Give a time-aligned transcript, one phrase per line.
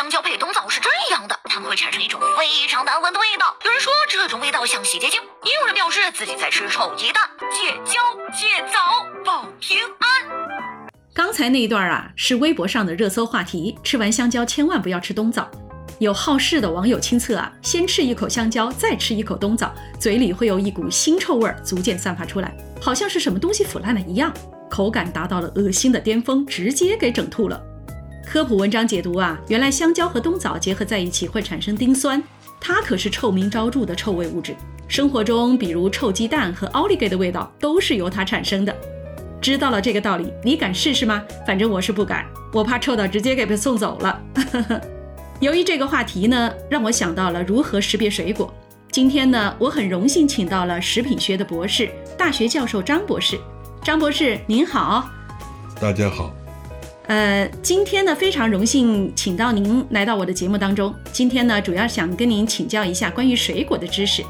[0.00, 3.54] 香蕉配冬枣是这样的，它们会产生一种非常难闻的味道。
[3.66, 7.22] 有人说这种味道像洗洁精，也有人表示自己在吃臭鸡蛋。
[7.50, 8.00] 戒骄
[8.32, 8.78] 戒枣
[9.22, 10.88] 保平安。
[11.12, 13.78] 刚才那一段啊，是微博上的热搜话题。
[13.84, 15.46] 吃完香蕉千万不要吃冬枣。
[15.98, 24.32] 有好事的网友亲测啊，先吃一口香蕉，再吃一口冬枣，嘴里会有一股腥臭味逐渐散发出来，好像是什么东西腐烂了一样，
[24.70, 27.62] 口感达到了恶心的巅峰，直接给整吐了。
[28.32, 32.22] 科普文章解读啊，原来香蕉和冬枣结合在一起会产生丁酸，
[32.60, 34.54] 它可是臭名昭著的臭味物质。
[34.86, 38.72] 生活中，比如臭鸡蛋和奥利给的味道都是由它产生的。
[39.40, 41.24] 知道了这个道理，你敢试试吗？
[41.44, 44.22] 反正我是不敢，我怕臭到直接给被送走了。
[45.40, 48.54] 由于这个话题呢，让我想到了如何识别水果。
[48.92, 53.36] 今天呢，我很荣幸请到了食品学的博士、大学教授张博士。
[53.82, 55.10] 张博士您好，
[55.80, 56.32] 大家好。
[57.10, 60.94] 呃，今天呢非常荣幸请到您来到我的节目当中。
[61.10, 64.22] 今天呢，主要想跟您请教一下关于水果的知识，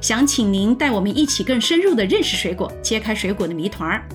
[0.00, 4.08] 想请您带我们一起更深入的认识水果，揭开水果的谜团儿。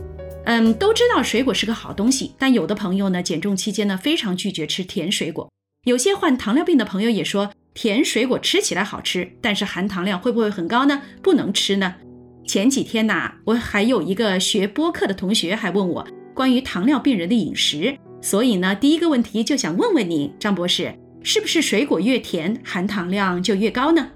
[0.45, 5.49] 嗯，都知道水果是个好东西，但有的朋友呢，减重期间呢非常拒绝吃甜水果。
[5.85, 11.02] 有些患糖尿病的朋友也说，甜水果吃起来好吃，但是含糖量会不会很高呢？
[11.21, 11.95] 不能吃呢？
[12.47, 24.07] 前几天呐，我还有一个学播客的同学还问我关于糖尿病人的饮食，所以呢，第一个问题就想问问你，张博士，是不是水果越甜，含糖量就越高呢？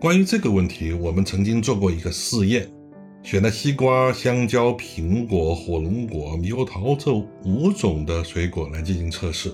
[0.00, 2.68] 关于这个问题，我们曾经做过一个试验，
[3.22, 9.52] 选了西瓜、香蕉、苹果、火龙果、猕猴桃这五种的水果来进行测试。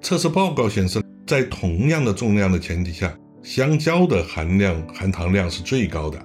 [0.00, 6.18] 测试报告显示，在同样的重量的前提下，香蕉的含量含糖量是最高的，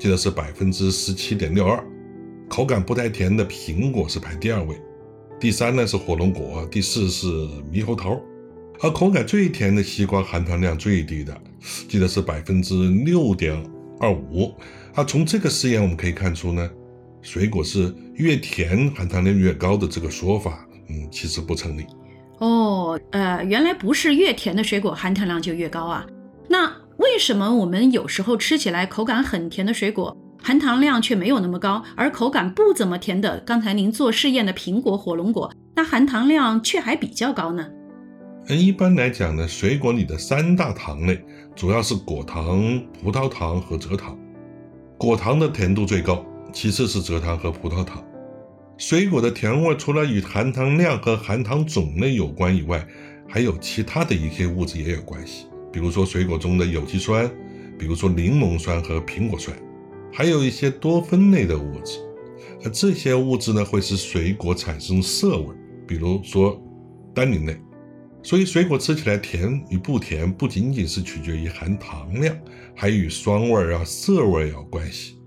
[0.00, 1.80] 记得是百分之十七点六二。
[2.48, 4.76] 口感不太甜的苹果是排第二位，
[5.44, 7.26] 第三呢是火龙果，第四是
[7.70, 8.18] 猕猴桃。
[8.80, 11.38] 而口感最甜的西瓜含糖量最低的，
[11.86, 13.54] 记得是百分之六点
[14.00, 14.54] 二五。
[14.94, 16.70] 啊，从这个实验我们可以看出呢，
[17.20, 21.84] 水果是越甜含糖量越高的这个说法，嗯，其实不成立。
[22.38, 26.06] 哦，呃，原来不是越甜的水果含糖量就越高啊？
[26.48, 37.66] 那为什么我们有时候吃起来口感很甜的水果含糖量却没有那么高，而口感不怎么甜的刚才您做试验的苹果、火龙果，那含糖量却还比较高呢？
[38.48, 41.18] 嗯，一般来讲呢，水果里的三大糖类
[41.56, 44.18] 主要是果糖、葡萄糖和蔗糖，
[44.98, 46.22] 果糖的甜度最高，
[46.52, 48.04] 其次是蔗糖和葡萄糖。
[48.76, 52.86] 水果的甜味除了与含糖量和含糖种类有关以外，
[53.26, 57.30] 还有其他的一些物质也有关系，比如说水果中的有机酸，
[57.78, 59.56] 比如说柠檬酸和苹果酸，
[60.14, 61.98] 还有一些多酚类的物质。
[62.64, 65.54] 而这些物质呢，会使水果产生涩味，
[65.86, 66.62] 比如说
[67.12, 67.60] 单宁类。
[68.22, 72.34] 所以，水果吃起来甜与不甜，不仅仅是取决于含糖量，
[72.74, 75.18] 还与酸味啊、涩味有关系。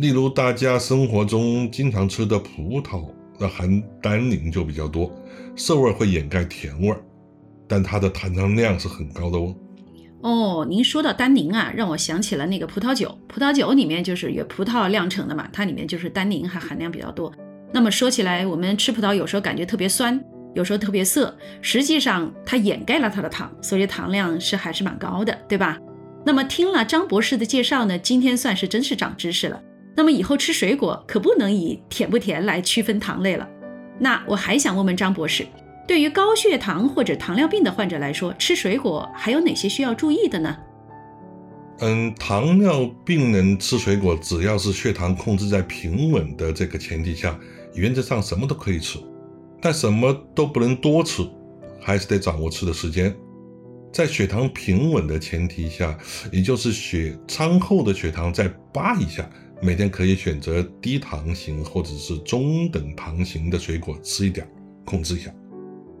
[0.00, 5.10] 例如，大家生活中经常吃的葡萄，那含单宁就比较多，
[5.56, 6.94] 涩味会掩盖甜味，
[7.66, 9.52] 但它的含糖量是很高的哦。
[10.20, 13.16] 哦，您说到单宁啊，让我想起了那个葡萄酒。
[13.28, 17.32] 葡萄酒里面就是有葡萄酿成的嘛，它里面就是单宁还含量比较多。
[17.72, 20.20] 那么说起来，我们吃葡萄有时候感觉特别酸，
[20.54, 25.78] 有时候特别涩，实际上它掩盖了它的糖，所以糖量是还是蛮高的，对吧？
[26.26, 29.62] 那么听了张博士的介绍呢，今天算是真是长知识了。
[29.96, 33.48] 那么以后吃水果可不能以甜不甜来区分糖类了。
[34.00, 35.46] 那我还想问问张博士，
[35.88, 40.54] 对于高血糖或者糖尿病的患者来说，吃水果还有哪些需要注意的呢？
[41.78, 47.40] 嗯，糖尿病人吃水果，只要是血糖控制在平稳的这个前提下，
[47.74, 48.98] 原则上什么都可以吃，
[49.62, 51.26] 但什么都不能多吃，
[51.80, 53.16] 还是得掌握吃的时间。
[53.90, 55.98] 在血糖平稳的前提下，
[56.30, 59.26] 也就是血餐后的血糖在八以下。
[59.62, 64.46] 每天可以选择低糖型或者是中等糖型的水果吃一点，
[64.84, 65.32] 控制一下。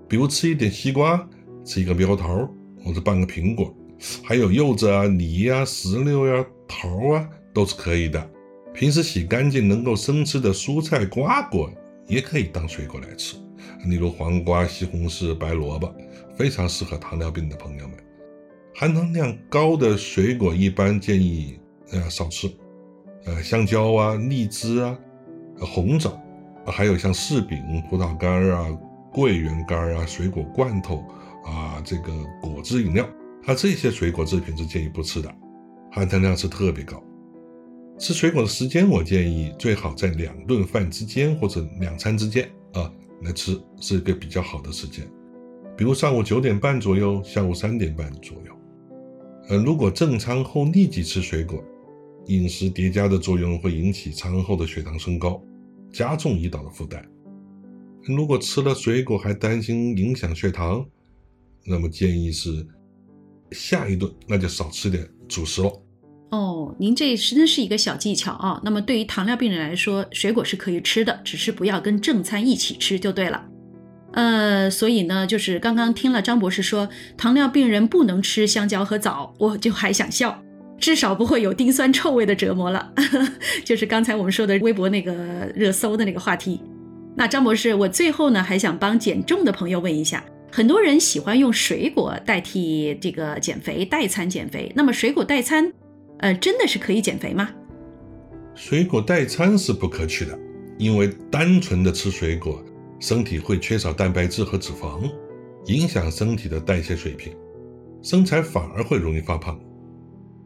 [0.08, 1.28] 比如吃一点西瓜，
[1.64, 2.48] 吃一个猕猴桃
[2.82, 3.74] 或者半个苹果，
[4.24, 8.30] 还有柚子啊、梨呀、石榴呀、桃啊都是可以的。
[8.72, 11.70] 平时洗干净能够生吃的蔬菜瓜果
[12.06, 13.36] 也可以当水果来吃，
[13.86, 15.92] 例如黄瓜、西红柿、白萝卜，
[16.36, 17.96] 非常适合糖尿病的朋友们。
[18.74, 21.58] 含糖量高的水果一般建议
[21.90, 22.48] 呃少吃。
[23.24, 24.96] 呃，香蕉啊，荔枝啊，
[25.58, 26.18] 红枣，
[26.64, 27.58] 还有像柿饼、
[27.90, 28.68] 葡萄干啊、
[29.12, 31.04] 桂圆干啊、水果罐头
[31.44, 33.08] 啊，这个果汁饮料，
[33.42, 35.34] 它这些水果制品是建议不吃的，
[35.90, 37.02] 含糖量是特别高。
[37.98, 45.04] 吃水果的时间，我建议最好在两顿饭之间或者两餐之间啊来吃，是一个比较好的时间。
[45.76, 48.52] 比如上午九点半左右，下午三点半左右。
[49.48, 51.64] 呃，如果正餐后立即吃水果，
[52.26, 55.42] 饮食叠加的作用会引起餐后的血糖升高，
[55.92, 57.04] 加重胰岛的负担。
[58.04, 60.84] 如果吃了水果还担心影响血糖，
[61.66, 62.66] 那么建议是
[63.52, 65.72] 下一顿那就少吃点主食了。
[66.30, 68.60] 哦，您这真是一个小技巧啊。
[68.64, 73.46] 那么对于糖尿病人来说，水果是可以吃的，只是不要跟正餐一起吃就对了。
[74.12, 80.42] 呃，所以呢，就是刚刚听了张博士说，糖尿病人不能吃香蕉和枣，我就还想笑，
[80.78, 82.92] 至少不会有丁酸臭味的折磨了。
[83.64, 86.60] 就是刚才我们说的微博那个热搜的那个话题。
[87.18, 95.72] 那张博士，我最后呢还想帮减重的朋友问一下，很多人喜欢用水果代替这个减肥代餐减肥，那么水果代餐，
[96.20, 97.50] 呃，真的是可以减肥吗？
[98.54, 100.38] 水果代餐是不可取的，
[100.78, 102.64] 因为单纯的吃水果。
[103.00, 105.10] 身体会缺少蛋白质和脂肪，
[105.66, 107.32] 影响身体的代谢水平，
[108.00, 109.58] 身材反而会容易发胖。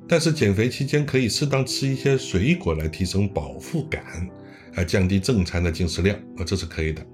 [0.09, 4.03] 但是减肥期间可以适当吃一些水果来提升饱腹感，
[4.75, 7.05] 来降低正餐的进食量，啊，这是可以的。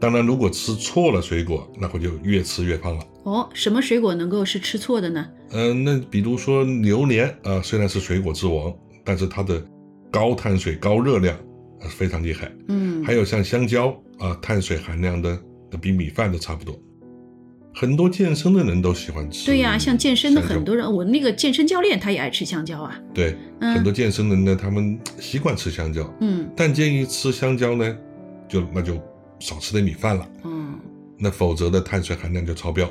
[0.00, 3.04] 当然，如果吃错了水果，那会就越吃越胖了。
[3.24, 5.26] 哦，什么水果能够是吃错的呢？
[5.50, 8.74] 嗯，那比如说榴莲啊，虽然是水果之王，
[9.04, 9.64] 但是它的
[10.10, 11.36] 高碳水、高热量。
[11.36, 13.88] 啊非常厉害，嗯，还有像香蕉
[14.20, 15.36] 啊，碳水含量的
[15.68, 16.80] 的比米饭都差不多。
[17.74, 19.46] 很多健身的人都喜欢吃。
[19.46, 23.00] 对呀，像健身的很多人，我那个健身教练他也爱吃香蕉啊。
[23.14, 27.96] 对，很多健身人呢，他们习惯吃香蕉，嗯，但建议吃香蕉呢，
[28.48, 29.00] 就那就
[29.38, 30.78] 少吃点米饭了，嗯，
[31.18, 32.88] 那否则的碳水含量就超标。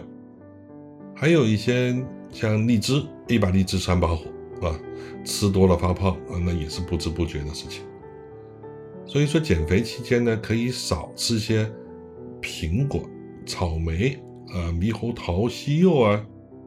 [1.16, 1.96] 还有一些
[2.32, 4.26] 像荔枝，一把荔枝三把火
[4.68, 4.74] 啊，
[5.24, 7.84] 吃多了发胖啊，那也是不知不觉的事情。
[9.06, 11.70] 所以说，减肥期间呢，可以少吃些
[12.42, 13.08] 苹果、
[13.46, 14.18] 草莓、
[14.54, 16.22] 啊猕猴桃、西柚啊、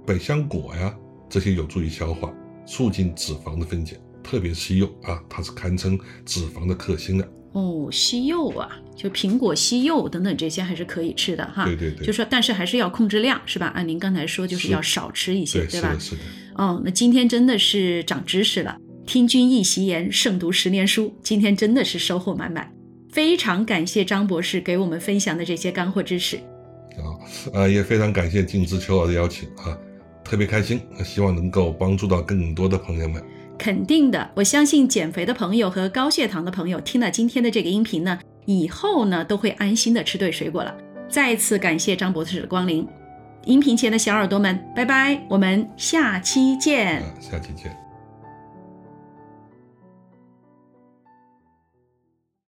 [0.07, 0.95] 百香果呀，
[1.29, 2.33] 这些有助于消化，
[2.67, 4.01] 促进脂肪的分解。
[4.23, 7.29] 特别西柚啊，它是堪称脂肪的克星的。
[7.53, 11.65] 哦，西柚啊，就苹果、西柚等等这些还是可以吃的哈。
[11.67, 12.07] 对对对。
[12.07, 13.67] 就说，但是还是要控制量，是吧？
[13.75, 15.95] 按您刚才说，就是要少吃一些，对吧？
[16.01, 16.23] 是的。
[16.57, 18.77] 哦，那今天真的是长知识了。
[19.07, 21.15] 听君一席言，胜读十年书。
[21.23, 22.73] 今天真的是收获满满，
[23.13, 26.41] 非常感谢张博士给我们分享的这些干货知识。
[27.53, 29.77] 啊，呃，也非常感谢静之秋老的邀请啊，
[30.23, 33.23] 特别开心，希望能够帮助到更多的朋友们。
[33.57, 40.75] 肯定的，我相信减肥的朋友和高血糖的朋友听了今天的这个音频呢，以后呢都会安心的吃对水果了。
[41.09, 42.87] 再次感谢张博士的光临，
[43.45, 47.01] 音频前的小耳朵们，拜拜，我们下期见。
[47.21, 47.84] 下期见。